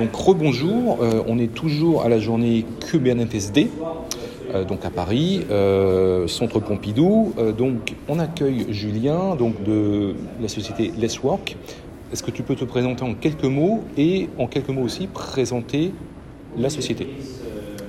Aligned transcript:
Donc 0.00 0.14
rebonjour, 0.14 1.02
euh, 1.02 1.22
on 1.26 1.38
est 1.38 1.52
toujours 1.52 2.04
à 2.04 2.08
la 2.08 2.18
journée 2.18 2.64
Kubernetes 2.88 3.52
Day, 3.52 3.68
euh, 4.54 4.64
donc 4.64 4.86
à 4.86 4.90
Paris, 4.90 5.42
euh, 5.50 6.26
Centre 6.26 6.58
Pompidou. 6.58 7.34
Donc 7.58 7.94
on 8.08 8.18
accueille 8.18 8.64
Julien 8.70 9.36
de 9.36 10.14
la 10.40 10.48
société 10.48 10.90
Let's 10.98 11.22
Work. 11.22 11.54
Est-ce 12.14 12.22
que 12.22 12.30
tu 12.30 12.42
peux 12.42 12.54
te 12.54 12.64
présenter 12.64 13.02
en 13.04 13.12
quelques 13.12 13.44
mots 13.44 13.84
et 13.98 14.30
en 14.38 14.46
quelques 14.46 14.70
mots 14.70 14.84
aussi 14.84 15.06
présenter 15.06 15.92
la 16.56 16.70
société? 16.70 17.06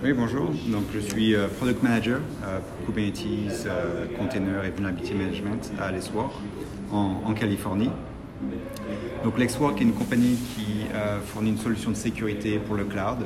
Oui, 0.04 0.12
bonjour. 0.12 0.48
Donc, 0.68 0.84
je 0.94 1.00
suis 1.00 1.36
Product 1.60 1.82
Manager 1.82 2.20
pour 2.86 2.88
Kubernetes, 2.88 3.68
Container 4.20 4.66
et 4.66 4.72
Vulnerability 4.72 5.14
Management 5.14 5.72
à 5.80 5.92
Lexwork 5.92 6.34
en, 6.92 7.22
en 7.26 7.34
Californie. 7.34 7.90
Donc, 9.24 9.38
Lexwork 9.38 9.80
est 9.80 9.84
une 9.84 9.94
compagnie 9.94 10.36
qui 10.56 10.86
euh, 10.94 11.20
fournit 11.22 11.52
une 11.52 11.58
solution 11.58 11.92
de 11.92 11.96
sécurité 11.96 12.58
pour 12.58 12.76
le 12.76 12.86
cloud, 12.86 13.20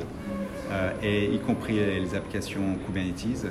euh, 0.70 0.90
et 1.02 1.24
y 1.34 1.38
compris 1.38 1.76
les, 1.76 2.14
applications 2.14 2.76
Kubernetes. 2.86 3.46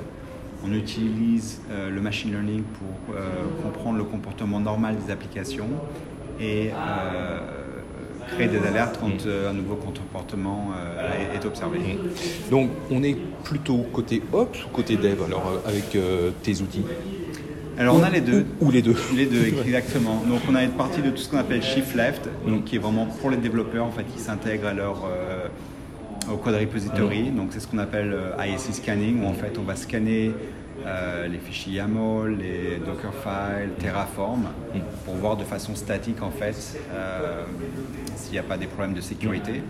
On 0.64 0.72
utilise 0.72 1.60
euh, 1.70 1.90
le 1.90 2.00
machine 2.00 2.30
learning 2.30 2.62
pour 2.62 3.14
comprendre 3.62 3.98
le 3.98 4.04
comportement 4.04 4.60
normal 4.60 4.96
des 4.96 5.12
applications 5.12 5.68
et 6.40 6.70
créer 8.28 8.48
des 8.48 8.58
alertes 8.66 8.98
quand 9.00 9.26
un 9.26 9.52
nouveau 9.52 9.76
comportement 9.76 10.72
est, 11.34 11.44
observé. 11.44 11.78
Donc 12.50 12.70
on 12.90 13.02
est 13.02 13.16
plutôt 13.44 13.78
côté 13.92 14.22
Ops 14.32 14.64
ou 14.64 14.68
côté 14.68 14.96
Dev 14.96 15.22
alors 15.22 15.60
avec 15.66 15.96
tes 16.42 16.60
outils? 16.60 16.84
Alors 17.78 17.96
on 17.96 18.02
a 18.02 18.10
les 18.10 18.20
deux. 18.22 18.46
Ou, 18.60 18.66
ou 18.66 18.70
les 18.70 18.82
deux 18.82 18.96
Les 19.14 19.26
deux, 19.26 19.44
exactement. 19.66 20.22
Donc 20.26 20.40
on 20.48 20.54
a 20.54 20.62
une 20.62 20.70
partie 20.72 21.02
de 21.02 21.10
tout 21.10 21.18
ce 21.18 21.28
qu'on 21.28 21.38
appelle 21.38 21.62
Shift 21.62 21.94
Left, 21.94 22.28
Mm. 22.46 22.50
donc, 22.50 22.64
qui 22.64 22.76
est 22.76 22.78
vraiment 22.78 23.06
pour 23.06 23.30
les 23.30 23.36
développeurs 23.36 23.84
en 23.84 23.90
fait, 23.90 24.04
qui 24.04 24.18
s'intègrent 24.20 24.68
à 24.68 24.72
leur 24.74 25.04
euh, 25.04 25.46
au 26.32 26.36
code 26.38 26.54
repository. 26.54 27.30
Mm. 27.30 27.36
Donc 27.36 27.48
c'est 27.50 27.60
ce 27.60 27.66
qu'on 27.66 27.78
appelle 27.78 28.12
euh, 28.14 28.44
IAC 28.44 28.72
scanning, 28.74 29.22
où 29.22 29.26
en 29.26 29.34
fait 29.34 29.58
on 29.58 29.62
va 29.62 29.76
scanner 29.76 30.32
euh, 30.86 31.26
les 31.28 31.38
fichiers 31.38 31.74
YAML, 31.74 32.36
les 32.38 32.78
Dockerfile, 32.84 33.70
Terraform, 33.78 34.42
Mm. 34.74 34.78
pour 35.04 35.14
voir 35.16 35.36
de 35.36 35.44
façon 35.44 35.74
statique 35.74 36.22
en 36.22 36.30
fait 36.30 36.78
euh, 36.94 37.42
s'il 38.16 38.32
n'y 38.32 38.38
a 38.38 38.42
pas 38.42 38.56
des 38.56 38.66
problèmes 38.66 38.94
de 38.94 39.00
sécurité. 39.02 39.62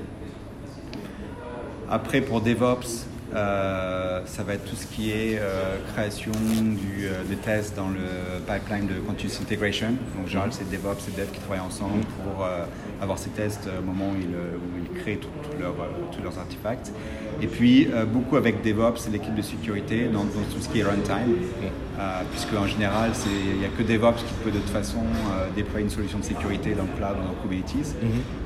Après, 1.89 2.21
pour 2.21 2.41
DevOps, 2.41 3.07
euh, 3.35 4.21
ça 4.25 4.43
va 4.43 4.55
être 4.55 4.65
tout 4.65 4.77
ce 4.77 4.87
qui 4.87 5.11
est 5.11 5.39
euh, 5.41 5.77
création 5.93 6.33
du, 6.33 7.07
euh, 7.07 7.23
des 7.29 7.37
tests 7.37 7.77
dans 7.77 7.89
le 7.89 8.41
pipeline 8.47 8.87
de 8.87 8.95
Continuous 9.01 9.33
Integration. 9.43 9.89
Donc, 9.89 10.25
en 10.25 10.29
général, 10.29 10.51
c'est 10.53 10.71
DevOps 10.71 11.09
et 11.09 11.21
Dev 11.21 11.27
qui 11.33 11.41
travaillent 11.41 11.67
ensemble 11.67 12.05
pour 12.23 12.45
euh, 12.45 12.65
avoir 13.03 13.19
ces 13.19 13.31
tests 13.31 13.69
au 13.79 13.83
moment 13.85 14.11
où 14.13 14.17
ils, 14.17 14.27
où 14.29 14.85
ils 14.95 15.01
créent 15.01 15.17
tout- 15.17 15.29
tout 15.43 15.59
leur, 15.61 15.75
tous 16.13 16.23
leurs 16.23 16.39
artefacts. 16.39 16.93
Et 17.43 17.47
puis, 17.47 17.89
beaucoup 18.13 18.37
avec 18.37 18.63
DevOps 18.63 19.07
et 19.09 19.11
l'équipe 19.11 19.35
de 19.35 19.43
sécurité 19.43 20.05
dans, 20.07 20.25
dans 20.25 20.47
tout 20.53 20.61
ce 20.61 20.69
qui 20.69 20.81
est 20.81 20.85
runtime. 20.85 21.35
Euh, 21.99 22.21
puisque 22.31 22.53
en 22.53 22.67
général, 22.67 23.11
il 23.51 23.59
n'y 23.59 23.65
a 23.65 23.69
que 23.69 23.83
DevOps 23.83 24.19
qui 24.23 24.35
peut 24.45 24.51
de 24.51 24.59
toute 24.59 24.69
façon 24.71 24.99
déployer 25.55 25.85
une 25.85 25.91
solution 25.91 26.19
de 26.19 26.25
sécurité 26.25 26.75
dans 26.75 26.83
le 26.83 26.91
cloud 26.99 27.17
ou 27.23 27.27
dans 27.27 27.35
Kubernetes. 27.43 27.95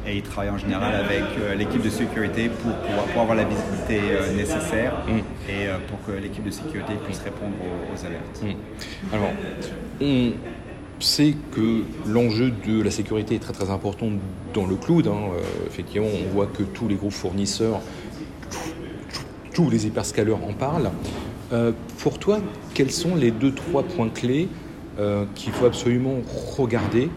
Et 0.07 0.17
ils 0.19 0.23
travaillent 0.23 0.51
en 0.51 0.59
général 0.59 0.95
avec 0.95 1.25
l'équipe 1.59 1.83
de 1.83 1.91
sécurité 1.91 2.49
pour, 2.49 2.73
pouvoir- 2.77 3.05
pour 3.07 3.23
avoir 3.23 3.37
la 3.37 3.45
visibilité 3.45 4.01
nécessaire 4.71 4.93
et 5.49 5.67
euh, 5.67 5.77
pour 5.89 6.03
que 6.05 6.13
l'équipe 6.19 6.45
de 6.45 6.51
sécurité 6.51 6.95
puisse 7.05 7.21
répondre 7.21 7.55
aux, 7.61 7.95
aux 7.95 8.07
alertes. 8.07 8.43
Mm. 8.43 9.15
Alors, 9.15 9.31
on 10.01 10.33
sait 11.01 11.35
que 11.53 11.83
l'enjeu 12.07 12.53
de 12.67 12.83
la 12.83 12.91
sécurité 12.91 13.37
est 13.37 13.39
très 13.39 13.53
très 13.53 13.71
important 13.71 14.09
dans 14.55 14.67
le 14.67 14.77
cloud. 14.77 15.07
hein. 15.07 15.13
Euh, 15.35 15.67
effectivement, 15.67 16.09
on 16.09 16.33
voit 16.33 16.47
que 16.47 16.63
tous 16.63 16.89
les 16.89 16.97
gros 16.97 17.11
fournisseurs, 17.11 17.81
tous 19.55 19.71
les 19.71 19.87
hyperscalers 19.87 20.33
en 20.35 20.53
parlent. 20.53 20.91
Euh, 21.53 21.73
pour 21.99 22.19
toi, 22.19 22.39
quels 22.75 22.93
sont 22.93 23.17
les 23.17 23.31
deux 23.31 23.53
trois 23.53 23.83
points 23.83 24.09
clés 24.09 24.49
qu'il 25.35 25.51
faut 25.53 25.65
absolument 25.65 26.17
regarder 26.59 27.09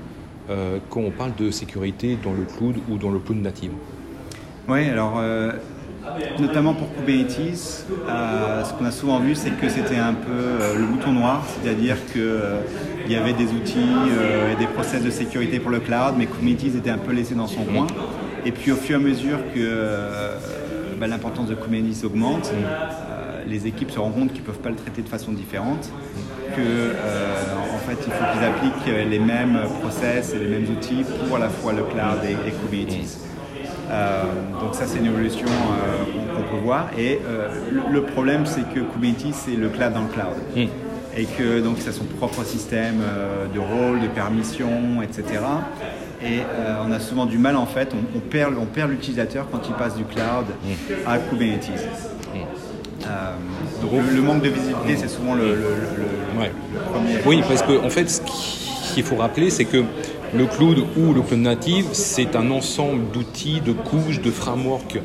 quand 0.89 1.01
on 1.01 1.11
parle 1.11 1.35
de 1.35 1.51
sécurité 1.51 2.17
dans 2.23 2.31
le 2.31 2.45
cloud 2.45 2.77
ou 2.89 2.97
dans 2.97 3.11
le 3.11 3.19
cloud 3.19 3.41
native? 3.41 3.71
Oui, 4.69 4.87
alors 4.87 5.21
notamment 6.39 6.73
pour 6.73 6.93
Kubernetes, 6.95 7.85
euh, 8.07 8.63
ce 8.63 8.73
qu'on 8.73 8.85
a 8.85 8.91
souvent 8.91 9.19
vu, 9.19 9.35
c'est 9.35 9.51
que 9.51 9.69
c'était 9.69 9.97
un 9.97 10.13
peu 10.13 10.31
euh, 10.31 10.77
le 10.77 10.85
bouton 10.85 11.11
noir, 11.11 11.43
c'est-à-dire 11.45 11.97
qu'il 12.11 13.11
y 13.11 13.15
avait 13.15 13.33
des 13.33 13.51
outils 13.51 13.77
euh, 13.77 14.53
et 14.53 14.55
des 14.55 14.67
process 14.67 15.03
de 15.03 15.09
sécurité 15.09 15.59
pour 15.59 15.71
le 15.71 15.79
cloud, 15.79 16.15
mais 16.17 16.25
Kubernetes 16.25 16.75
était 16.75 16.89
un 16.89 16.97
peu 16.97 17.13
laissé 17.13 17.35
dans 17.35 17.47
son 17.47 17.63
coin. 17.63 17.87
Et 18.45 18.51
puis 18.51 18.71
au 18.71 18.75
fur 18.75 18.97
et 18.97 19.01
à 19.01 19.03
mesure 19.03 19.37
que 19.53 19.59
euh, 19.59 20.37
bah, 20.99 21.07
l'importance 21.07 21.47
de 21.47 21.55
Kubernetes 21.55 22.03
augmente, 22.03 22.51
euh, 22.53 23.43
les 23.47 23.67
équipes 23.67 23.91
se 23.91 23.99
rendent 23.99 24.15
compte 24.15 24.33
qu'ils 24.33 24.41
ne 24.41 24.47
peuvent 24.47 24.59
pas 24.59 24.69
le 24.69 24.75
traiter 24.75 25.01
de 25.01 25.09
façon 25.09 25.31
différente, 25.31 25.89
que 26.55 26.61
euh, 26.61 26.93
en 27.73 27.77
fait 27.77 27.97
il 28.05 28.11
faut 28.11 28.25
qu'ils 28.33 28.43
appliquent 28.45 29.09
les 29.09 29.19
mêmes 29.19 29.59
process 29.81 30.33
et 30.33 30.39
les 30.39 30.47
mêmes 30.47 30.69
outils 30.71 31.03
pour 31.27 31.37
à 31.37 31.39
la 31.39 31.49
fois 31.49 31.71
le 31.71 31.83
cloud 31.83 32.19
et 32.23 32.51
Kubernetes. 32.51 33.17
Euh, 33.91 34.23
donc 34.61 34.75
ça 34.75 34.85
c'est 34.87 34.99
une 34.99 35.07
évolution 35.07 35.45
euh, 35.47 36.03
qu'on 36.35 36.55
peut 36.55 36.61
voir 36.63 36.87
et 36.97 37.19
euh, 37.27 37.49
le, 37.91 38.01
problème 38.03 38.45
c'est 38.45 38.61
que 38.73 38.79
Kubernetes 38.79 39.33
c'est 39.33 39.55
le 39.57 39.67
cloud 39.69 39.93
dans 39.93 40.01
le 40.03 40.07
cloud 40.07 40.37
Mm. 40.55 40.61
et 41.17 41.25
que 41.25 41.59
donc 41.59 41.77
il 41.81 41.89
a 41.89 41.91
son 41.91 42.05
propre 42.05 42.43
système 42.45 43.01
de 43.53 43.59
rôle, 43.59 43.99
de 44.01 44.07
permission, 44.07 45.01
etc. 45.01 45.23
Et 46.23 46.39
on 46.87 46.91
a 46.93 46.99
souvent 46.99 47.25
du 47.25 47.37
mal 47.37 47.55
en 47.57 47.65
fait, 47.65 47.93
on, 47.93 48.17
on 48.17 48.21
perd, 48.21 48.53
on 48.57 48.65
perd 48.65 48.89
l'utilisateur 48.89 49.47
quand 49.51 49.59
il 49.67 49.73
passe 49.75 49.95
du 49.95 50.05
cloud 50.05 50.45
à 51.05 51.17
Kubernetes. 51.17 51.69
Donc 53.81 53.91
le, 54.09 54.15
le 54.15 54.21
manque 54.21 54.41
de 54.43 54.49
visibilité 54.49 54.95
c'est 54.97 55.09
souvent 55.09 55.35
le, 55.35 55.55
le- 55.55 56.39
Ouais. 56.39 56.51
premier. 56.91 57.17
Oui, 57.27 57.43
parce 57.47 57.61
qu'en 57.61 57.85
en 57.85 57.89
fait, 57.91 58.09
ce 58.09 58.19
qu'il 58.93 59.03
faut 59.03 59.15
rappeler, 59.15 59.49
c'est 59.49 59.65
que 59.65 59.83
le 60.33 60.45
cloud 60.45 60.79
ou 60.97 61.13
le 61.13 61.21
cloud 61.21 61.41
native, 61.41 61.87
c'est 61.91 62.35
un 62.35 62.51
ensemble 62.51 63.11
d'outils, 63.11 63.61
de 63.61 63.73
couches, 63.73 64.21
de 64.21 64.31
frameworks, 64.31 64.99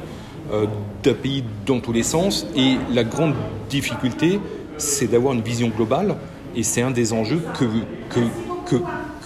euh, 0.53 0.67
d'API 1.03 1.45
dans 1.67 1.81
tous 1.81 1.93
les 1.93 2.03
sens. 2.03 2.47
Et 2.57 2.77
la 2.93 3.05
grande 3.05 3.35
difficulté, 3.69 4.41
c'est 4.77 5.09
d'avoir 5.09 5.35
une 5.35 5.43
vision 5.43 5.69
globale. 5.69 6.17
Et 6.55 6.63
c'est 6.63 6.83
un 6.83 6.91
des 6.91 7.13
enjeux 7.13 7.43
que, 7.59 7.65
que, 8.09 8.21
que, 8.67 8.77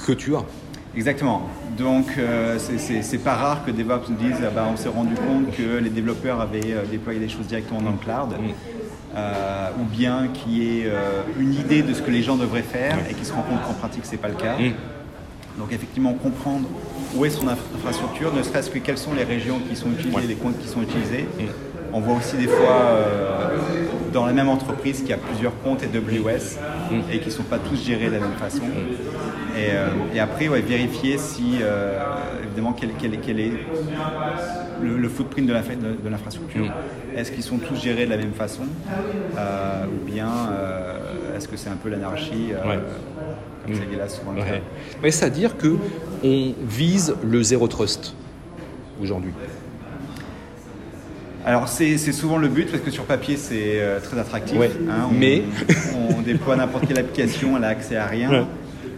que 0.07 0.13
tu 0.13 0.35
as. 0.35 0.45
Exactement. 0.97 1.43
Donc, 1.79 2.07
euh, 2.19 2.59
c'est- 2.59 3.19
pas 3.19 3.35
rare 3.35 3.65
que 3.65 3.71
DevOps 3.71 4.09
nous 4.11 4.17
disent 4.17 4.43
ah 4.47 4.51
bah, 4.55 4.67
on 4.73 4.77
s'est 4.77 4.89
rendu 4.91 5.15
compte 5.15 5.51
que 5.57 5.79
les 5.79 5.89
développeurs 5.91 6.41
avaient 6.41 6.73
euh, 6.73 6.85
déployé 6.91 7.19
des 7.19 7.29
choses 7.29 7.47
directement 7.47 7.81
dans 7.81 7.93
le 7.93 7.97
cloud, 7.97 8.37
euh, 9.17 9.69
ou 9.81 9.85
bien 9.85 10.29
qu'il 10.35 10.53
y 10.59 10.81
ait 10.81 10.87
euh, 10.87 11.23
une 11.39 11.55
idée 11.55 11.83
de 11.83 11.95
ce 11.95 12.03
que 12.03 12.11
les 12.11 12.23
gens 12.23 12.37
devraient 12.37 12.63
faire 12.63 12.99
et 13.09 13.15
qu'ils 13.15 13.25
se 13.27 13.33
rendent 13.33 13.49
compte 13.49 13.63
qu'en 13.67 13.75
pratique 13.75 14.05
c'est 14.05 14.17
pas 14.19 14.29
le 14.29 14.35
cas. 14.35 14.57
Donc, 15.59 15.71
effectivement, 15.73 16.13
comprendre 16.15 16.67
où 17.15 17.25
est 17.27 17.31
son 17.31 17.47
infra- 17.49 17.65
infrastructure, 17.77 18.35
ne 18.35 18.43
serait-ce 18.43 18.71
que 18.71 18.79
quelles 18.79 18.97
sont 18.99 19.13
les 19.15 19.25
régions 19.25 19.59
qui 19.69 19.77
sont 19.77 19.91
utilisées, 19.93 20.27
les 20.29 20.35
comptes 20.35 20.59
qui 20.59 20.69
sont 20.69 20.83
utilisés. 20.83 21.27
On 21.95 22.01
voit 22.01 22.17
aussi 22.17 22.37
des 22.37 22.49
fois 22.49 23.01
dans 24.15 24.25
la 24.27 24.33
même 24.33 24.49
entreprise 24.49 25.01
qu'il 25.01 25.11
y 25.11 25.13
a 25.13 25.19
plusieurs 25.19 25.53
comptes 25.63 25.83
AWS 25.83 26.59
et 27.13 27.19
qui 27.19 27.27
ne 27.29 27.33
sont 27.33 27.43
pas 27.43 27.59
tous 27.59 27.77
gérés 27.83 28.07
de 28.07 28.13
la 28.15 28.21
même 28.21 28.39
façon. 28.39 28.63
Et, 29.57 29.71
euh, 29.73 29.89
et 30.15 30.21
après, 30.21 30.49
ouais, 30.49 30.61
vérifier 30.61 31.19
si, 31.19 31.59
euh, 31.61 31.99
évidemment, 32.45 32.73
quel, 32.73 32.91
quel- 32.99 33.21
quel 33.21 33.39
est 33.41 33.53
le, 34.83 34.97
le 34.97 35.09
footprint 35.09 35.47
de 35.47 35.53
l'infra- 35.53 35.75
de- 35.77 36.03
de 36.03 36.09
l'infrastructure. 36.09 36.73
Est-ce 37.15 37.31
qu'ils 37.33 37.43
sont 37.43 37.59
tous 37.59 37.77
gérés 37.77 38.07
de 38.07 38.11
la 38.11 38.17
même 38.17 38.33
façon 38.33 38.63
euh, 39.39 39.85
Ou 39.87 40.05
bien 40.11 40.31
est-ce 41.37 41.49
que 41.49 41.57
c'est 41.57 41.69
un 41.69 41.77
peu 41.77 41.91
l'anarchie 41.91 42.53
Ouais. 42.67 42.79
Comme 43.65 43.75
là 43.99 44.09
souvent 44.09 44.33
le 44.33 44.41
cas. 44.43 44.51
Ouais. 44.53 44.63
Mais 45.03 45.11
c'est-à-dire 45.11 45.57
que 45.57 45.77
on 46.25 46.53
vise 46.67 47.15
le 47.23 47.43
zéro 47.43 47.69
trust 47.69 48.15
aujourd'hui. 49.01 49.33
Alors 51.45 51.69
c'est 51.69 51.97
souvent 51.99 52.39
le 52.39 52.49
but 52.49 52.71
parce 52.71 52.83
que 52.83 52.91
sur 52.91 53.05
papier 53.05 53.37
c'est 53.37 53.81
très 54.03 54.19
attractif. 54.19 54.59
Hein, 54.89 55.09
on, 55.11 55.13
mais- 55.15 55.43
on, 56.17 56.23
déploie 56.23 56.55
n'importe 56.57 56.87
quelle 56.87 56.99
application, 57.01 57.57
elle 57.57 57.65
a 57.65 57.69
accès 57.69 57.97
à 57.97 58.07
rien. 58.07 58.47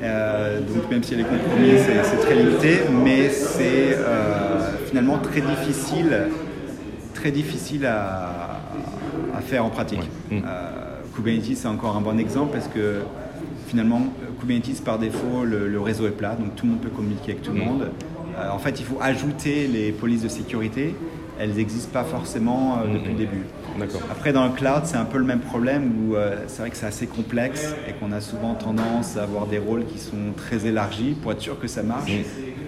Euh, 0.03 0.61
donc 0.61 0.91
même 0.91 1.03
si 1.03 1.15
elle 1.15 1.21
est 1.21 1.25
compromis, 1.25 1.73
c'est 2.05 2.17
très 2.19 2.35
limité, 2.35 2.81
mais 3.05 3.29
c'est 3.31 3.97
euh, 3.97 4.59
finalement 4.87 5.19
très 5.19 5.41
difficile, 5.41 6.29
très 7.15 7.31
difficile 7.31 7.87
à, 7.87 8.61
à 9.37 9.41
faire 9.41 9.65
en 9.65 9.71
pratique. 9.71 10.03
Ouais. 10.31 10.43
Euh, 10.45 10.71
Kubernetes 11.15 11.57
c'est 11.57 11.69
encore 11.69 11.97
un 11.97 12.01
bon 12.01 12.19
exemple 12.19 12.53
parce 12.53 12.69
que 12.69 13.01
finalement 13.69 14.03
Kubernetes 14.41 14.83
par 14.85 14.99
défaut 14.99 15.45
le, 15.45 15.69
le 15.69 15.81
réseau 15.81 16.07
est 16.07 16.11
plat, 16.11 16.37
donc 16.39 16.55
tout 16.57 16.67
le 16.67 16.73
monde 16.73 16.81
peut 16.81 16.91
communiquer 16.91 17.33
avec 17.33 17.43
tout 17.43 17.53
le 17.53 17.61
Mm. 17.61 17.65
monde. 17.65 17.87
Euh, 18.39 18.51
en 18.51 18.59
fait 18.59 18.81
il 18.81 18.85
faut 18.85 18.99
ajouter 19.01 19.67
les 19.67 19.93
polices 19.93 20.23
de 20.23 20.29
sécurité, 20.29 20.95
elles 21.39 21.55
n'existent 21.55 21.93
pas 21.93 22.05
forcément 22.05 22.79
euh, 22.79 22.93
depuis 22.93 23.09
Mm. 23.09 23.13
le 23.13 23.19
début. 23.19 23.43
Après, 24.11 24.33
dans 24.33 24.45
le 24.45 24.53
cloud, 24.53 24.83
c'est 24.85 24.97
un 24.97 25.05
peu 25.05 25.19
le 25.19 25.25
même 25.25 25.41
problème 25.41 25.91
où 25.99 26.15
euh, 26.15 26.37
c'est 26.47 26.61
vrai 26.61 26.71
que 26.71 26.77
c'est 26.77 26.87
assez 26.87 27.07
complexe 27.09 27.75
et 27.89 27.93
qu'on 27.93 28.13
a 28.13 28.21
souvent 28.21 28.55
tendance 28.55 29.17
à 29.17 29.25
avoir 29.25 29.47
des 29.47 29.59
rôles 29.59 29.85
qui 29.87 29.99
sont 29.99 30.33
très 30.37 30.67
élargis 30.67 31.17
pour 31.21 31.33
être 31.33 31.41
sûr 31.41 31.59
que 31.59 31.67
ça 31.67 31.83
marche. 31.83 32.13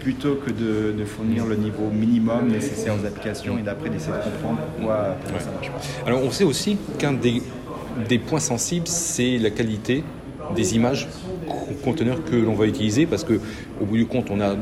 plutôt 0.00 0.34
que 0.34 0.50
de, 0.50 1.04
fournir 1.04 1.46
le 1.46 1.56
niveau 1.56 1.90
minimum 1.92 2.48
nécessaire 2.48 2.94
aux 3.00 3.06
applications 3.06 3.58
et 3.58 3.62
d'après 3.62 3.88
d'essayer 3.88 4.12
de 4.12 4.22
comprendre 4.22 4.58
pourquoi, 4.76 5.16
ça 5.38 5.50
marche 5.52 5.70
pas. 5.70 5.80
Alors 6.06 6.22
on 6.22 6.30
sait 6.30 6.44
aussi 6.44 6.76
qu'un 6.98 7.12
des, 7.12 7.42
des 8.08 8.18
points 8.18 8.40
sensibles, 8.40 8.86
c'est 8.86 9.38
la 9.38 9.50
qualité 9.50 10.04
des 10.54 10.76
images 10.76 11.08
conteneurs 11.84 12.24
que 12.24 12.36
l'on 12.36 12.54
va 12.54 12.66
utiliser 12.66 13.06
parce 13.06 13.24
que 13.24 13.40
au 13.80 13.84
bout 13.84 13.96
du 13.96 14.06
compte 14.06 14.30
on 14.30 14.40
a 14.40 14.54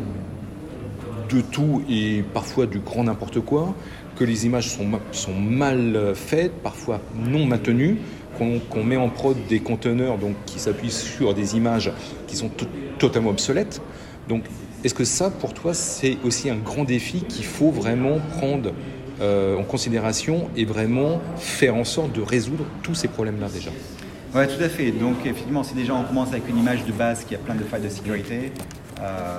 de 1.29 1.41
tout 1.41 1.83
et 1.89 2.23
parfois 2.35 2.67
du 2.67 2.79
grand 2.79 3.05
n'importe 3.05 3.41
quoi, 3.41 3.75
que 4.17 4.25
les 4.25 4.47
images 4.47 4.69
sont, 4.69 4.87
sont 5.13 5.35
mal 5.35 6.13
faites, 6.15 6.53
parfois 6.63 7.01
non 7.17 7.47
maintenues, 7.47 7.99
qu'on 8.39 8.85
met 8.85 8.97
en 8.97 9.09
prod 9.09 9.37
des 9.49 9.61
conteneurs 9.61 10.19
donc, 10.19 10.35
qui 10.47 10.59
s'appuient 10.59 10.91
sur 10.91 11.35
des 11.35 11.57
images 11.57 11.93
qui 12.27 12.37
sont 12.37 12.51
totalement 12.99 13.31
obsolètes. 13.31 13.81
Donc 14.29 14.45
est-ce 14.85 14.95
que 14.95 15.05
ça, 15.05 15.31
pour 15.31 15.55
toi, 15.55 15.73
c'est 15.73 16.19
aussi 16.25 16.51
un 16.51 16.57
grand 16.57 16.85
défi 16.85 17.23
qu'il 17.23 17.47
faut 17.47 17.71
vraiment 17.71 18.19
prendre 18.37 18.73
euh, 19.23 19.57
en 19.57 19.63
considération 19.63 20.51
et 20.57 20.67
vraiment 20.67 21.23
faire 21.39 21.75
en 21.75 21.85
sorte 21.85 22.13
de 22.13 22.21
résoudre 22.21 22.67
tous 22.83 22.95
ces 22.95 23.09
problèmes-là 23.09 23.49
déjà? 23.49 23.71
Oui, 24.35 24.43
tout 24.47 24.63
à 24.63 24.69
fait. 24.69 24.91
Donc, 24.91 25.25
effectivement, 25.25 25.63
si 25.63 25.75
déjà 25.75 25.95
on 25.95 26.03
commence 26.03 26.33
avec 26.33 26.47
une 26.51 26.59
image 26.59 26.85
de 26.85 26.93
base 26.93 27.25
qui 27.25 27.35
a 27.35 27.39
plein 27.39 27.55
de 27.55 27.63
failles 27.63 27.83
de 27.83 27.89
sécurité, 27.89 28.53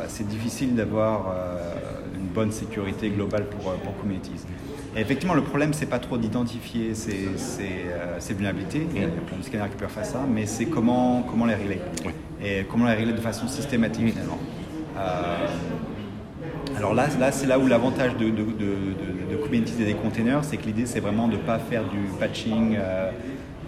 c'est 0.07 0.27
difficile 0.27 0.75
d'avoir 0.75 1.27
euh, 1.29 1.57
une 2.15 2.27
bonne 2.27 2.51
sécurité 2.51 3.09
globale 3.09 3.45
pour, 3.45 3.73
pour 3.73 4.01
Kubernetes. 4.01 4.45
Et 4.95 5.01
effectivement, 5.01 5.33
le 5.33 5.41
problème, 5.41 5.73
c'est 5.73 5.87
pas 5.87 5.99
trop 5.99 6.17
d'identifier 6.17 6.95
ces, 6.95 7.29
ces, 7.37 8.33
vulnérabilités. 8.33 8.87
Il 8.95 9.01
y 9.01 9.05
a 9.05 9.07
plein 9.07 9.37
de 9.37 9.43
scanners 9.43 9.69
qui 9.69 9.77
peuvent 9.77 9.89
faire 9.89 10.05
ça, 10.05 10.23
mais 10.27 10.45
c'est 10.45 10.65
comment, 10.65 11.23
comment 11.29 11.45
les 11.45 11.55
régler. 11.55 11.79
Et 12.43 12.65
comment 12.69 12.85
les 12.85 12.93
régler 12.93 13.13
de 13.13 13.19
façon 13.19 13.47
systématique, 13.47 14.13
finalement. 14.13 14.39
Alors 16.77 16.93
là, 16.93 17.07
là 17.19 17.31
c'est 17.31 17.47
là 17.47 17.57
où 17.57 17.67
l'avantage 17.67 18.17
de, 18.17 18.25
de, 18.25 18.43
de, 18.43 19.35
Kubernetes 19.43 19.79
et 19.79 19.85
des 19.85 19.93
containers, 19.93 20.43
c'est 20.43 20.57
que 20.57 20.65
l'idée, 20.65 20.85
c'est 20.85 20.99
vraiment 20.99 21.27
de 21.27 21.33
ne 21.33 21.41
pas 21.41 21.59
faire 21.59 21.83
du 21.83 21.99
patching 22.19 22.75
euh, 22.77 23.11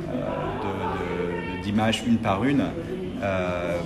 euh, 0.10 1.62
d'images 1.64 2.04
une 2.06 2.18
par 2.18 2.44
une 2.44 2.64
euh, 3.24 3.78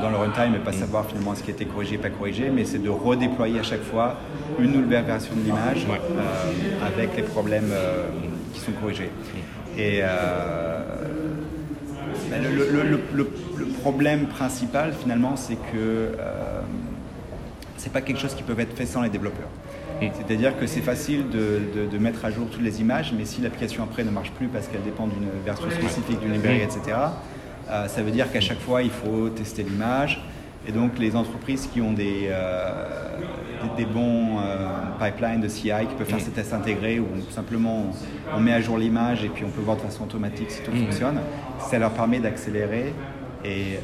dans, 0.00 0.10
le 0.10 0.16
runtime 0.16 0.54
et 0.54 0.58
pas 0.58 0.72
savoir 0.72 1.06
finalement 1.06 1.34
ce 1.34 1.42
qui 1.42 1.50
était 1.50 1.64
corrigé 1.66 1.96
et 1.96 1.98
pas 1.98 2.10
corrigé, 2.10 2.50
mais 2.50 2.64
c'est 2.64 2.82
de 2.82 2.88
redéployer 2.88 3.60
à 3.60 3.62
chaque 3.62 3.82
fois 3.82 4.16
une 4.58 4.72
nouvelle 4.72 5.04
version 5.04 5.34
de 5.34 5.42
l'image 5.42 5.86
avec 6.86 7.16
les 7.16 7.22
problèmes 7.22 7.72
qui 8.52 8.60
sont 8.60 8.72
corrigés. 8.72 9.10
Et 9.76 10.02
le, 12.32 13.24
problème 13.82 14.26
principal 14.26 14.92
finalement, 14.92 15.36
c'est 15.36 15.56
que 15.72 16.12
c'est 17.80 17.92
pas 17.92 18.02
quelque 18.02 18.20
chose 18.20 18.34
qui 18.34 18.42
peut 18.42 18.58
être 18.58 18.76
fait 18.76 18.86
sans 18.86 19.02
les 19.02 19.08
développeurs. 19.08 19.48
Mm. 20.00 20.06
C'est-à-dire 20.14 20.58
que 20.58 20.66
c'est 20.66 20.80
facile 20.80 21.24
de, 21.30 21.98
mettre 21.98 22.24
à 22.24 22.30
jour 22.30 22.46
toutes 22.50 22.62
les 22.62 22.80
images, 22.80 23.12
mais 23.16 23.24
si 23.24 23.40
l'application 23.40 23.82
après 23.82 24.04
ne 24.04 24.10
marche 24.10 24.30
plus 24.32 24.48
parce 24.48 24.68
qu'elle 24.68 24.82
dépend 24.82 25.06
d'une 25.06 25.28
version 25.44 25.70
spécifique 25.70 26.20
d'une 26.20 26.32
librairie, 26.32 26.60
mm. 26.60 26.78
etc., 26.78 26.96
euh, 27.70 27.86
ça 27.88 28.02
veut 28.02 28.10
dire 28.10 28.30
qu'à 28.30 28.40
chaque 28.40 28.60
fois, 28.60 28.82
il 28.82 28.90
faut 28.90 29.28
tester 29.28 29.62
l'image. 29.62 30.20
Et 30.66 30.72
donc, 30.72 30.98
les 30.98 31.16
entreprises 31.16 31.68
qui 31.72 31.80
ont 31.80 31.92
des, 31.92 32.28
euh, 32.28 32.84
des, 33.76 33.86
bons 33.86 34.38
euh, 34.38 34.68
pipelines 34.98 35.40
de 35.40 35.48
CI 35.48 35.70
qui 35.88 35.94
peuvent 35.96 36.06
faire 36.06 36.18
mm. 36.18 36.20
ces 36.20 36.30
tests 36.30 36.52
intégrés 36.52 37.00
où 37.00 37.06
simplement 37.30 37.86
on, 38.34 38.40
met 38.40 38.52
à 38.52 38.60
jour 38.60 38.76
l'image 38.76 39.24
et 39.24 39.28
puis 39.28 39.44
on 39.44 39.50
peut 39.50 39.62
voir 39.62 39.76
de 39.76 39.82
façon 39.82 40.04
automatique 40.04 40.50
si 40.50 40.60
tout 40.62 40.72
fonctionne, 40.72 41.18
ça 41.58 41.78
leur 41.78 41.92
permet 41.92 42.20
d'accélérer 42.20 42.92
et 43.42 43.78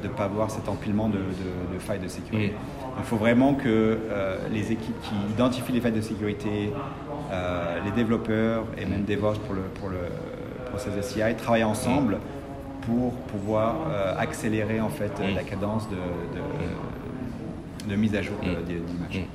de 0.00 0.06
ne 0.06 0.12
pas 0.12 0.24
avoir 0.24 0.48
cet 0.48 0.68
empilement 0.68 1.08
de, 1.08 1.18
failles 1.80 1.98
de 1.98 2.06
sécurité. 2.06 2.54
Il 2.98 3.04
faut 3.04 3.16
vraiment 3.16 3.54
que 3.54 3.98
les 4.52 4.70
équipes 4.70 5.00
qui 5.02 5.14
identifient 5.32 5.72
les 5.72 5.80
failles 5.80 5.90
de 5.90 6.00
sécurité, 6.00 6.70
les 7.84 7.90
développeurs 7.96 8.64
et 8.78 8.86
même 8.86 9.02
DevOps 9.02 9.40
pour 9.44 9.54
le, 9.54 9.62
pour 9.62 9.88
le 9.88 9.98
process 10.70 10.94
de 10.94 11.02
CI 11.02 11.34
travaillent 11.36 11.64
ensemble 11.64 12.18
pour 12.86 13.12
pouvoir 13.12 13.76
euh, 13.90 14.14
accélérer 14.16 14.80
en 14.80 14.88
fait 14.88 15.12
la 15.34 15.42
cadence 15.42 15.88
de, 15.90 15.96
de, 17.88 17.96
mise 17.96 18.14
à 18.14 18.22
jour 18.22 18.36
d'images. 18.42 19.26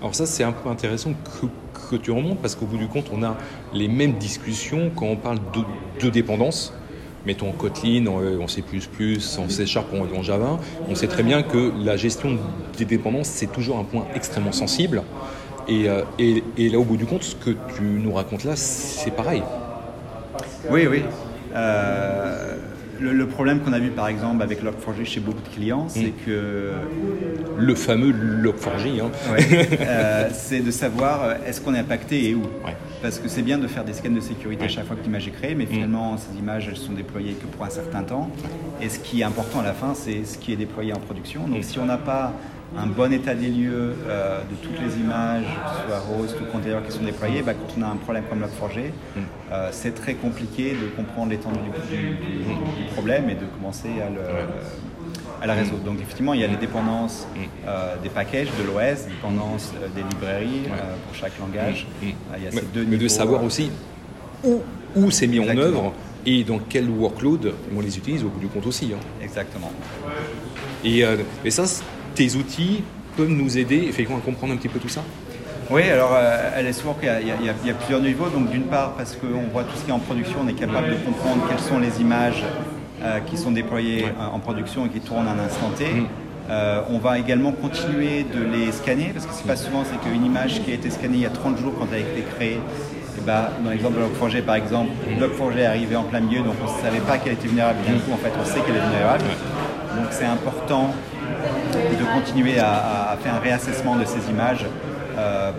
Alors 0.00 0.14
ça 0.14 0.26
c'est 0.26 0.44
un 0.44 0.52
peu 0.52 0.68
intéressant 0.68 1.12
que, 1.12 1.46
que 1.90 1.96
tu 1.96 2.10
remontes 2.10 2.38
parce 2.38 2.54
qu'au 2.54 2.66
bout 2.66 2.78
du 2.78 2.88
compte 2.88 3.10
on 3.12 3.22
a 3.22 3.36
les 3.72 3.88
mêmes 3.88 4.14
discussions 4.14 4.90
quand 4.94 5.06
on 5.06 5.16
parle 5.16 5.38
de 6.00 6.10
dépendance 6.10 6.72
mettons 7.26 7.52
Kotlin, 7.52 8.06
en 8.06 8.48
C++, 8.48 8.62
en 9.38 9.48
C 9.48 9.66
Sharp 9.66 9.88
ou 9.92 10.16
en 10.16 10.22
Java, 10.22 10.58
on 10.88 10.94
sait 10.94 11.08
très 11.08 11.22
bien 11.22 11.42
que 11.42 11.72
la 11.84 11.96
gestion 11.96 12.38
des 12.78 12.86
dépendances, 12.86 13.28
c'est 13.28 13.52
toujours 13.52 13.78
un 13.78 13.84
point 13.84 14.06
extrêmement 14.14 14.52
sensible. 14.52 15.02
Et, 15.68 15.90
euh, 15.90 16.02
et, 16.18 16.42
et, 16.56 16.70
là, 16.70 16.78
au 16.78 16.84
bout 16.84 16.96
du 16.96 17.04
compte, 17.04 17.22
ce 17.22 17.34
que 17.34 17.50
tu 17.76 17.82
nous 17.82 18.14
racontes 18.14 18.44
là, 18.44 18.56
c'est 18.56 19.10
pareil. 19.10 19.42
Oui, 20.70 20.86
oui. 20.86 21.02
Euh, 21.54 22.56
le, 23.00 23.26
problème 23.26 23.60
qu'on 23.60 23.72
a 23.72 23.78
vu 23.78 23.90
par 23.90 24.08
exemple 24.08 24.42
avec 24.42 24.62
Log4j 24.62 25.04
chez 25.04 25.20
beaucoup 25.20 25.42
de 25.42 25.54
clients, 25.54 25.88
c'est 25.88 26.08
mm. 26.08 26.24
que. 26.26 26.72
Le 27.58 27.74
fameux 27.74 28.12
Log4j, 28.12 29.00
hein. 29.00 29.10
Euh, 29.80 30.28
c'est 30.32 30.60
de 30.60 30.70
savoir 30.70 31.36
est-ce 31.46 31.60
qu'on 31.60 31.74
est 31.74 31.78
impacté 31.78 32.30
et 32.30 32.34
où. 32.34 32.42
Parce 33.00 33.18
que 33.18 33.28
c'est 33.28 33.42
bien 33.42 33.58
de 33.58 33.66
faire 33.66 33.84
des 33.84 33.92
scans 33.92 34.10
de 34.10 34.20
sécurité 34.20 34.64
à 34.64 34.68
chaque 34.68 34.86
fois 34.86 34.96
que 34.96 35.02
l'image 35.02 35.28
est 35.28 35.32
créée, 35.32 35.54
mais 35.54 35.64
mm. 35.64 35.68
finalement, 35.68 36.16
ces 36.16 36.38
images, 36.38 36.68
elles 36.68 36.76
sont 36.76 36.92
déployées 36.92 37.34
que 37.34 37.46
pour 37.46 37.64
un 37.64 37.70
certain 37.70 38.02
temps. 38.02 38.30
Et 38.80 38.88
ce 38.88 38.98
qui 38.98 39.20
est 39.20 39.24
important 39.24 39.60
à 39.60 39.64
la 39.64 39.72
fin, 39.72 39.94
c'est 39.94 40.24
ce 40.24 40.38
qui 40.38 40.52
est 40.52 40.56
déployé 40.56 40.92
en 40.92 41.00
production. 41.00 41.46
Donc, 41.46 41.60
mm. 41.60 41.62
si 41.62 41.78
on 41.78 41.86
n'a 41.86 41.98
pas 41.98 42.32
un 42.76 42.86
bon 42.86 43.12
état 43.12 43.34
des 43.34 43.48
lieux 43.48 43.94
euh, 44.06 44.40
de 44.42 44.54
toutes 44.56 44.78
les 44.80 45.00
images, 45.00 45.44
que 45.44 45.80
ce 45.80 45.88
soit 45.88 46.04
host 46.14 46.36
ou 46.40 46.44
container 46.52 46.84
qui 46.84 46.92
sont 46.92 47.02
déployés, 47.02 47.42
bah, 47.42 47.54
quand 47.54 47.80
on 47.80 47.82
a 47.82 47.86
un 47.86 47.96
problème 47.96 48.24
comme 48.28 48.40
Log4j, 48.40 48.88
mm. 49.16 49.20
euh, 49.52 49.68
c'est 49.72 49.94
très 49.94 50.14
compliqué 50.14 50.72
de 50.72 50.86
comprendre 50.94 51.30
l'étendue 51.30 51.58
du, 51.90 52.94
problème 52.94 53.30
et 53.30 53.34
de 53.34 53.46
commencer 53.46 53.88
à 54.04 54.10
le, 54.10 54.20
à 55.40 55.46
la 55.46 55.54
réseau. 55.54 55.76
Donc 55.84 55.98
effectivement, 56.00 56.34
il 56.34 56.40
y 56.40 56.44
a 56.44 56.46
les 56.46 56.56
dépendances 56.56 57.26
mm. 57.34 57.40
euh, 57.66 57.96
des 58.02 58.10
packages 58.10 58.48
de 58.58 58.64
l'OS, 58.64 59.06
dépendances 59.06 59.72
des 59.94 60.02
librairies 60.02 60.68
pour 61.06 61.14
chaque 61.14 61.38
langage. 61.38 61.86
Mm. 62.02 62.06
Mm. 62.06 62.12
Il 62.36 62.44
y 62.44 62.46
a 62.48 62.50
ces 62.50 62.66
deux 62.74 62.84
mais 62.84 62.98
de 62.98 63.08
savoir 63.08 63.42
aussi 63.44 63.70
où, 64.44 64.60
où 64.94 65.10
c'est 65.10 65.26
mis 65.26 65.40
en 65.40 65.56
œuvre 65.56 65.94
et 66.26 66.44
dans 66.44 66.58
quel 66.58 66.90
workload 66.90 67.54
on 67.74 67.80
les 67.80 67.96
utilise 67.96 68.24
au 68.24 68.28
bout 68.28 68.40
du 68.40 68.48
compte 68.48 68.66
aussi. 68.66 68.90
Hein. 68.92 69.00
Exactement. 69.22 69.72
Et, 70.84 71.02
et, 71.44 71.50
ça, 71.50 71.64
tes 72.14 72.34
outils 72.36 72.82
peuvent 73.16 73.28
nous 73.28 73.58
aider 73.58 73.86
effectivement 73.88 74.18
à 74.18 74.24
comprendre 74.24 74.52
un 74.52 74.56
petit 74.56 74.68
peu 74.68 74.78
tout 74.78 74.88
ça? 74.88 75.02
Oui, 75.70 75.82
alors 75.82 76.16
elle 76.56 76.66
est 76.66 76.72
souvent 76.72 76.94
qu'il 76.94 77.08
y, 77.08 77.66
y, 77.66 77.70
a 77.70 77.74
plusieurs 77.74 78.00
niveaux. 78.00 78.28
Donc 78.30 78.50
d'une 78.50 78.62
part 78.62 78.92
parce 78.92 79.16
qu'on 79.16 79.52
voit 79.52 79.64
tout 79.64 79.76
ce 79.76 79.84
qui 79.84 79.90
est 79.90 79.92
en 79.92 79.98
production, 79.98 80.38
on 80.42 80.48
est 80.48 80.54
capable 80.54 80.88
de 80.88 80.94
comprendre 80.94 81.46
quelles 81.48 81.58
sont 81.58 81.78
les 81.78 82.00
images 82.00 82.42
euh, 83.00 83.20
qui 83.20 83.36
sont 83.36 83.52
déployés 83.52 84.06
en 84.18 84.40
production 84.40 84.86
et 84.86 84.88
qui 84.88 84.98
tournent 84.98 85.28
en 85.28 85.38
instant 85.38 85.70
T. 85.76 85.84
Mm. 85.84 86.06
Euh, 86.50 86.80
on 86.90 86.98
va 86.98 87.16
également 87.16 87.52
continuer 87.52 88.24
de 88.24 88.42
les 88.42 88.72
scanner 88.72 89.10
parce 89.14 89.24
que 89.24 89.32
ce 89.32 89.36
qui 89.36 89.42
se 89.44 89.48
passe 89.48 89.64
souvent, 89.64 89.84
c'est 89.84 90.00
qu'une 90.00 90.24
image 90.24 90.64
qui 90.64 90.72
a 90.72 90.74
été 90.74 90.90
scannée 90.90 91.18
il 91.18 91.22
y 91.22 91.26
a 91.26 91.30
30 91.30 91.58
jours 91.58 91.74
quand 91.78 91.86
elle 91.92 91.98
a 91.98 92.00
été 92.00 92.24
créée, 92.34 92.54
et 92.54 92.60
eh 93.18 93.20
ben, 93.24 93.50
dans 93.62 93.70
l'exemple 93.70 93.98
de 93.98 94.00
Log4j 94.00 94.42
par 94.42 94.56
exemple, 94.56 94.90
mm. 95.06 95.22
Log4j 95.22 95.58
est 95.58 95.66
arrivé 95.66 95.94
en 95.94 96.02
plein 96.02 96.18
milieu 96.18 96.40
donc 96.40 96.54
on 96.60 96.76
ne 96.76 96.82
savait 96.82 96.98
pas 97.06 97.18
qu'elle 97.18 97.34
était 97.34 97.46
vulnérable. 97.46 97.78
D'un 97.86 97.98
coup, 97.98 98.12
en 98.12 98.16
fait, 98.16 98.32
on 98.40 98.44
sait 98.44 98.60
qu'elle 98.62 98.74
est 98.74 98.80
vulnérable. 98.80 99.24
Donc 99.94 100.06
c'est 100.10 100.24
important 100.24 100.90
de 101.98 102.04
continuer 102.14 102.58
à, 102.58 103.16
faire 103.22 103.34
un 103.34 103.40
réassessement 103.40 103.96
de 103.96 104.04
ces 104.04 104.30
images 104.30 104.64
euh, 105.16 105.52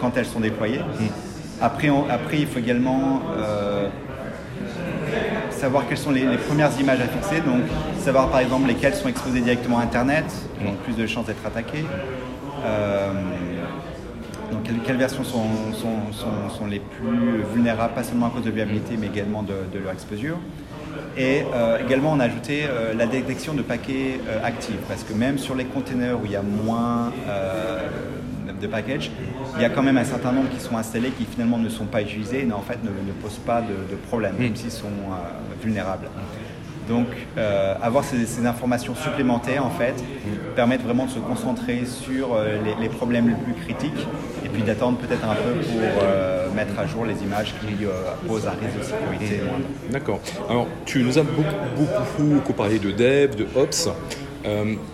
quand 0.00 0.16
elles 0.16 0.26
sont 0.26 0.40
déployées. 0.40 0.80
Mm. 0.80 1.06
Après, 1.60 1.90
après, 2.10 2.40
il 2.40 2.46
faut 2.46 2.58
également 2.58 3.22
savoir 5.62 5.86
quelles 5.88 5.98
sont 5.98 6.10
les, 6.10 6.26
premières 6.48 6.72
images 6.80 7.00
à 7.00 7.06
fixer, 7.06 7.40
donc 7.40 7.62
savoir 8.00 8.28
par 8.30 8.40
exemple 8.40 8.66
lesquelles 8.66 8.96
sont 8.96 9.08
exposées 9.08 9.40
directement 9.40 9.78
à 9.78 9.82
Internet, 9.82 10.24
ont 10.66 10.72
plus 10.84 10.96
de 10.96 11.06
chances 11.06 11.26
d'être 11.26 11.46
attaquées. 11.46 11.84
Euh, 12.64 13.12
donc 14.50 14.62
quelles, 14.84 14.96
versions 14.96 15.22
sont, 15.22 15.46
sont, 15.72 16.66
les 16.66 16.80
plus 16.80 17.42
vulnérables, 17.54 17.94
pas 17.94 18.02
seulement 18.02 18.26
à 18.26 18.30
cause 18.30 18.42
de 18.42 18.50
viabilité, 18.50 18.96
mais 18.98 19.06
également 19.06 19.44
de, 19.44 19.78
leur 19.78 19.92
exposure. 19.92 20.36
Et 21.16 21.42
euh, 21.54 21.78
également, 21.84 22.12
on 22.12 22.20
a 22.20 22.24
ajouté 22.24 22.64
euh, 22.64 22.94
la 22.94 23.06
détection 23.06 23.54
de 23.54 23.62
paquets 23.62 24.20
actifs, 24.42 24.80
parce 24.88 25.04
que 25.04 25.12
même 25.12 25.38
sur 25.38 25.54
les 25.54 25.64
containers 25.64 26.14
où 26.20 26.24
il 26.24 26.32
y 26.32 26.36
a 26.36 26.42
moins 26.42 27.12
de 28.62 28.66
packages, 28.66 29.10
il 29.56 29.62
y 29.62 29.64
a 29.64 29.70
quand 29.70 29.82
même 29.82 29.98
un 29.98 30.04
certain 30.04 30.32
nombre 30.32 30.48
qui 30.48 30.60
sont 30.60 30.76
installés 30.76 31.10
qui 31.10 31.24
finalement 31.24 31.58
ne 31.58 31.68
sont 31.68 31.84
pas 31.84 32.00
utilisés 32.00 32.46
et 32.46 32.52
en 32.52 32.60
fait 32.60 32.78
ne, 32.82 33.12
posent 33.20 33.40
pas 33.44 33.60
de, 33.60 33.96
problème, 34.08 34.36
même 34.38 34.52
mm. 34.52 34.56
s'ils 34.56 34.70
sont 34.70 34.86
euh, 34.86 35.62
vulnérables. 35.62 36.08
Donc 36.88 37.06
euh, 37.38 37.74
avoir 37.80 38.04
ces, 38.04 38.44
informations 38.46 38.94
supplémentaires 38.94 39.64
en 39.64 39.70
fait 39.70 39.94
permettent 40.56 40.82
vraiment 40.82 41.06
de 41.06 41.10
se 41.10 41.20
concentrer 41.20 41.84
sur 41.84 42.34
euh, 42.34 42.58
les, 42.80 42.88
problèmes 42.88 43.28
les 43.28 43.34
plus 43.34 43.54
critiques 43.54 44.06
et 44.44 44.48
puis 44.48 44.62
d'attendre 44.62 44.98
peut-être 44.98 45.24
un 45.24 45.34
peu 45.34 45.60
pour 45.60 45.92
mettre 46.52 46.78
à 46.78 46.86
jour 46.86 47.04
les 47.04 47.14
images 47.22 47.54
qui 47.60 47.84
posent 48.26 48.46
un 48.46 48.50
risque 48.50 48.78
de 48.78 48.84
sécurité 48.84 49.40
D'accord. 49.90 50.20
Alors 50.48 50.66
tu 50.84 51.02
nous 51.02 51.18
as 51.18 51.22
beaucoup, 51.22 51.56
beaucoup, 51.76 52.34
beaucoup 52.34 52.52
parlé 52.52 52.78
de 52.78 52.90
dev, 52.90 53.34
de 53.34 53.46
ops. 53.56 53.88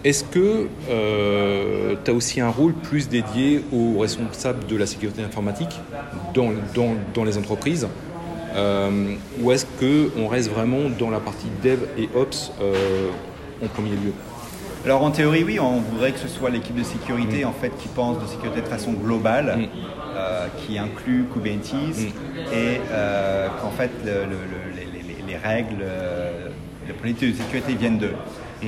Est-ce 0.04 0.24
que 0.24 0.66
tu 2.04 2.10
as 2.10 2.14
aussi 2.14 2.40
un 2.40 2.50
rôle 2.50 2.72
plus 2.74 3.08
dédié 3.08 3.64
aux 3.72 3.98
responsables 4.00 4.66
de 4.66 4.76
la 4.76 4.86
sécurité 4.86 5.22
informatique 5.22 5.80
dans, 6.34 6.50
dans, 6.74 6.94
dans 7.14 7.24
les 7.24 7.38
entreprises 7.38 7.86
ou 9.40 9.52
est-ce 9.52 9.66
qu'on 9.78 10.26
reste 10.28 10.50
vraiment 10.50 10.88
dans 10.98 11.10
la 11.10 11.20
partie 11.20 11.48
dev 11.62 11.80
et 11.96 12.08
ops 12.14 12.52
en 13.62 13.68
premier 13.68 13.90
lieu? 13.90 14.12
Alors 14.84 15.02
en 15.02 15.10
théorie, 15.10 15.44
oui, 15.44 15.58
on 15.60 15.80
voudrait 15.80 16.12
que 16.12 16.18
ce 16.18 16.28
soit 16.28 16.50
l'équipe 16.50 16.76
de 16.76 16.84
sécurité 16.84 17.44
mm. 17.44 17.48
en 17.48 17.52
fait 17.52 17.70
qui 17.78 17.88
pense 17.88 18.20
de 18.20 18.26
sécurité 18.26 18.60
de 18.60 18.66
façon 18.66 18.92
globale, 18.92 19.58
mm. 19.58 19.68
euh, 20.16 20.46
qui 20.58 20.78
inclut 20.78 21.24
Kubernetes 21.32 21.72
mm. 21.72 22.38
et 22.52 22.80
euh, 22.90 23.48
qu'en 23.60 23.70
fait 23.70 23.90
les, 24.04 25.36
règles, 25.36 25.82
euh, 25.82 26.48
les 26.86 26.92
politiques 26.94 27.32
de 27.32 27.42
sécurité 27.42 27.74
viennent 27.74 27.98
d'eux. 27.98 28.14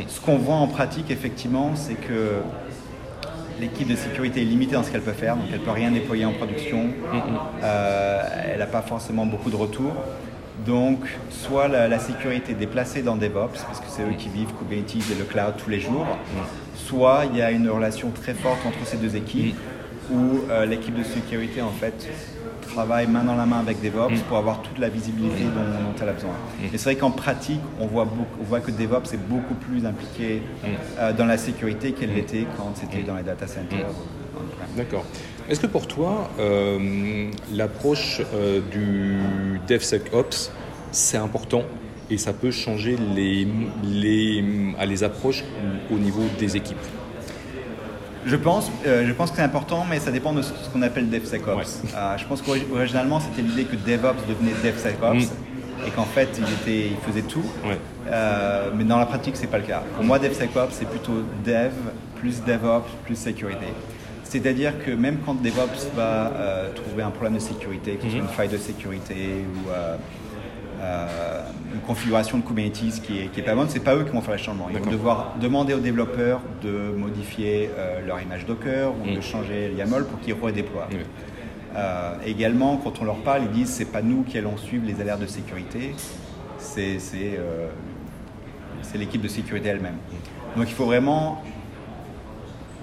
Ce 0.09 0.21
qu'on 0.21 0.37
voit 0.37 0.57
en 0.57 0.69
pratique 0.69 1.11
effectivement, 1.11 1.73
c'est 1.75 1.95
que 1.95 2.41
l'équipe 3.61 3.89
de 3.89 3.97
sécurité 3.97 4.43
est 4.43 4.45
limitée 4.45 4.75
dans 4.75 4.83
ce 4.83 4.91
qu'elle 4.91 5.03
peut 5.03 5.13
faire, 5.13 5.37
donc 5.37 5.47
elle 5.53 5.61
ne 5.61 5.65
peut 5.65 5.71
rien 5.71 5.91
déployer 5.91 6.25
en 6.25 6.33
production, 6.33 6.91
elle 7.63 8.59
n'a 8.59 8.67
pas 8.67 8.83
forcément 8.83 9.27
beaucoup 9.27 9.51
de 9.51 9.57
retours. 9.57 9.95
Donc, 10.67 11.01
soit 11.31 11.69
la, 11.69 11.99
sécurité 11.99 12.53
est 12.53 12.57
déplacée 12.57 13.03
dans 13.03 13.17
DevOps, 13.17 13.63
parce 13.67 13.81
que 13.81 13.87
c'est 13.89 14.03
eux 14.03 14.15
qui 14.19 14.29
vivent 14.29 14.53
Kubernetes 14.59 15.11
et 15.11 15.19
le 15.19 15.25
cloud 15.25 15.55
tous 15.63 15.71
les 15.71 15.81
jours, 15.81 16.07
soit 16.75 17.25
il 17.31 17.39
y 17.39 17.43
a 17.43 17.51
une 17.51 17.69
relation 17.69 18.11
très 18.11 18.35
forte 18.35 18.65
entre 18.67 18.85
ces 18.85 18.97
deux 18.97 19.17
équipes, 19.17 19.57
où 20.11 20.41
euh, 20.51 20.67
l'équipe 20.67 20.97
de 20.97 21.05
sécurité, 21.05 21.63
en 21.63 21.71
fait, 21.71 22.09
travaille 22.71 23.07
main 23.07 23.25
dans 23.25 23.37
la 23.37 23.47
main 23.47 23.59
avec 23.59 23.81
DevOps 23.81 24.21
pour 24.29 24.37
avoir 24.37 24.63
toute 24.63 24.79
la 24.79 24.89
visibilité 24.89 25.45
dont, 25.45 25.95
elle 26.01 26.09
a 26.09 26.13
besoin. 26.13 26.35
Et 26.73 26.79
c'est 26.79 26.85
vrai 26.85 26.97
qu'en 26.97 27.11
pratique, 27.11 27.61
on 27.81 27.87
voit, 27.87 28.07
on 28.41 28.45
voit 28.45 28.61
que 28.61 28.71
DevOps 28.71 29.13
est 29.13 29.29
beaucoup 29.29 29.55
plus 29.55 29.87
impliqué 29.87 30.43
euh, 30.99 31.13
dans 31.13 31.27
la 31.27 31.39
sécurité 31.39 31.93
qu'elle 31.93 32.15
l'était 32.15 32.47
quand 32.57 32.73
c'était 32.75 33.03
dans 33.03 33.17
les 33.17 33.23
data 33.23 33.47
centers. 33.47 33.87
D'accord. 34.77 35.05
Est-ce 35.51 35.59
que 35.59 35.67
pour 35.67 35.89
toi, 35.89 36.31
euh, 36.39 37.29
l'approche 37.53 38.23
euh, 38.35 38.61
du 38.71 39.59
DevSecOps, 39.67 40.53
c'est 40.93 41.17
important 41.17 41.65
et 42.09 42.19
ça 42.19 42.33
peut 42.33 42.53
changer 42.53 42.97
les, 43.17 43.49
les, 43.83 44.45
les 44.87 45.03
approches 45.03 45.43
au 45.93 45.99
niveau 45.99 46.23
des 46.39 46.57
équipes? 46.57 46.79
Je 48.27 48.37
pense, 48.37 48.71
euh, 48.87 49.05
je 49.09 49.13
pense 49.13 49.31
que 49.31 49.39
c'est 49.39 49.43
important, 49.43 49.85
mais 49.91 49.99
ça 49.99 50.13
dépend 50.13 50.33
de 50.33 50.43
ce, 50.43 50.53
qu'on 50.73 50.83
appelle 50.83 51.11
DevSecOps. 51.11 51.83
je 52.17 52.25
pense 52.27 52.43
qu'originalement, 52.43 53.19
c'était 53.19 53.43
l'idée 53.43 53.65
que 53.65 53.75
DevOps 53.75 54.23
devenait 54.29 54.55
DevSecOps 54.63 55.33
mm. 55.33 55.89
et 55.89 55.91
qu'en 55.91 56.05
fait, 56.05 56.29
il, 56.39 56.45
était, 56.45 56.91
il 56.91 56.97
faisait 57.05 57.27
tout. 57.27 57.45
mais 58.77 58.85
dans 58.85 58.99
la 58.99 59.07
pratique, 59.07 59.35
c'est 59.37 59.49
pas 59.49 59.59
le 59.59 59.67
cas. 59.67 59.83
Pour 59.97 60.05
moi, 60.05 60.21
DevSecOps, 60.21 60.71
c'est 60.71 60.89
plutôt 60.89 61.25
Dev 61.45 61.73
plus 62.15 62.41
DevOps 62.45 62.87
plus 63.05 63.17
sécurité. 63.17 63.67
C'est-à-dire 64.31 64.75
que 64.85 64.93
même 64.93 65.19
quand 65.27 65.35
DevOps 65.35 65.89
va 65.97 66.29
euh, 66.29 66.73
trouver 66.73 67.03
un 67.03 67.11
problème 67.11 67.35
de 67.35 67.41
sécurité, 67.41 67.97
que 67.97 68.05
ce 68.05 68.11
soit 68.11 68.19
mhm. 68.21 68.27
une 68.27 68.33
faille 68.33 68.49
de 68.49 68.59
sécurité 68.59 69.15
ou 69.45 69.71
euh, 69.71 69.97
euh, 70.81 71.43
une 71.75 71.81
configuration 71.81 72.39
de 72.39 72.45
Kubernetes 72.45 73.03
qui 73.03 73.19
est, 73.19 73.43
pas 73.43 73.57
bonne, 73.57 73.69
c'est 73.69 73.83
pas 73.83 73.97
eux 73.97 74.05
qui 74.05 74.13
vont 74.13 74.21
faire 74.21 74.37
les 74.37 74.43
changements. 74.43 74.69
Ils 74.71 74.79
vont 74.79 74.89
devoir 74.89 75.35
demander 75.41 75.75
aux 75.75 75.81
développeurs 75.81 76.43
de 76.63 76.93
modifier 76.97 77.71
leur 78.07 78.21
image 78.21 78.47
Docker 78.47 78.93
ou 79.03 79.05
de 79.05 79.17
mhm. 79.17 79.23
changer 79.23 79.69
le 79.69 79.75
YAML 79.75 80.05
pour 80.05 80.21
qu'ils 80.21 80.35
redéploient. 80.35 80.89
également, 82.25 82.77
quand 82.77 83.03
on 83.03 83.05
leur 83.07 83.19
parle, 83.23 83.43
ils 83.43 83.51
disent 83.51 83.71
c'est 83.71 83.91
pas 83.91 84.01
nous 84.01 84.23
qui 84.23 84.39
allons 84.39 84.57
suivre 84.57 84.87
les 84.87 85.01
alertes 85.01 85.23
de 85.23 85.27
sécurité, 85.27 85.97
c'est 86.57 86.99
l'équipe 88.95 89.23
de 89.23 89.29
sécurité 89.29 89.71
elle-même. 89.71 89.99
Donc 90.57 90.69
il 90.69 90.75
faut 90.75 90.87
vraiment 90.87 91.43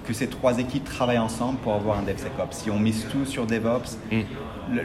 que 0.08 0.14
ces 0.14 0.26
trois 0.26 0.58
équipes 0.58 0.84
travaillent 0.84 1.18
ensemble 1.18 1.58
pour 1.58 1.74
avoir 1.74 1.98
un 1.98 2.02
DevSecOps. 2.02 2.52
Si 2.52 2.70
on 2.70 2.78
mise 2.78 3.06
tout 3.12 3.26
sur 3.26 3.46
DevOps, 3.46 3.98
mm. 4.10 4.20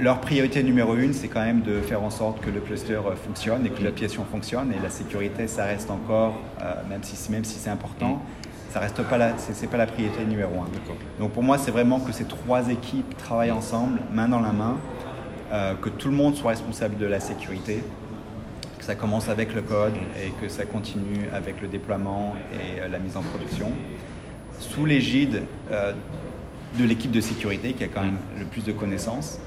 leur 0.02 0.20
priorité 0.20 0.62
numéro 0.64 0.98
une, 0.98 1.14
c'est 1.14 1.30
quand 1.30 1.44
même 1.44 1.62
de 1.62 1.80
faire 1.80 2.04
en 2.04 2.10
sorte 2.10 2.42
que 2.42 2.50
le 2.50 2.60
cluster 2.60 2.96
euh, 2.96 3.16
fonctionne 3.16 3.66
et 3.66 3.70
que 3.70 3.82
l'application 3.82 4.26
fonctionne. 4.30 4.74
Et 4.74 4.84
la 4.84 4.90
sécurité, 4.90 5.48
ça 5.48 5.64
reste 5.64 5.90
encore, 5.90 6.38
euh, 6.62 6.74
même 6.90 7.04
si, 7.04 7.32
même 7.32 7.46
si 7.46 7.58
c'est 7.58 7.70
important, 7.70 8.16
mm. 8.16 8.20
ça 8.74 8.82
reste 8.82 9.02
pas 9.04 9.18
la, 9.18 9.38
c'est, 9.38 9.68
pas 9.68 9.78
la 9.78 9.88
priorité 9.88 10.26
numéro 10.26 10.60
un. 10.60 10.68
Donc 11.22 11.32
pour 11.32 11.42
moi, 11.42 11.58
c'est 11.58 11.72
vraiment 11.72 12.02
que 12.02 12.12
ces 12.12 12.26
trois 12.26 12.70
équipes 12.70 13.16
travaillent 13.18 13.52
ensemble, 13.52 14.02
main 14.12 14.28
dans 14.28 14.42
la 14.42 14.52
main, 14.52 14.76
euh, 15.54 15.74
que 15.76 15.88
tout 15.88 16.10
le 16.10 16.16
monde 16.18 16.36
soit 16.36 16.52
responsable 16.52 16.98
de 16.98 17.06
la 17.06 17.22
sécurité 17.22 17.82
que 18.78 18.84
ça 18.84 18.96
commence 18.96 19.30
avec 19.30 19.56
le 19.56 19.62
code 19.62 19.94
et 20.22 20.32
que 20.42 20.50
ça 20.50 20.66
continue 20.66 21.30
avec 21.34 21.62
le 21.62 21.70
déploiement 21.70 22.36
et 22.52 22.86
la 22.90 23.00
mise 23.00 23.16
en 23.16 23.22
production 23.22 23.72
sous 24.64 24.86
l'égide 24.86 25.44
euh, 25.72 25.94
de 26.80 26.86
l'équipe 26.86 27.12
de 27.12 27.22
sécurité 27.22 27.74
qui 27.74 27.84
a 27.84 27.88
quand 27.88 28.02
même 28.02 28.18
le 28.38 28.46
plus 28.46 28.64
de 28.64 28.72
connaissances. 28.72 29.40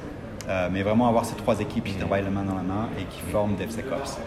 Euh, 0.49 0.69
mais 0.71 0.83
vraiment 0.83 1.09
avoir 1.09 1.25
ces 1.25 1.35
trois 1.35 1.61
équipes 1.61 1.85
qui 1.85 1.95
travaillent 1.95 2.23
la 2.23 2.31
main 2.31 2.45
dans 2.45 2.55
la 2.55 2.63
main 2.63 2.89
et 3.01 3.05
qui 3.05 3.21
forment 3.33 3.57
DevSecOps. 3.57 4.19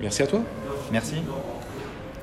Merci 0.00 0.22
à 0.22 0.26
toi. 0.26 0.40
Merci. 0.90 1.16